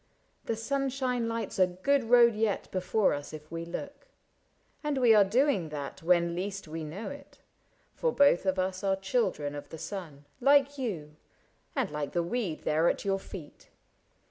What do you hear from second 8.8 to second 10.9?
are children of the sun. Like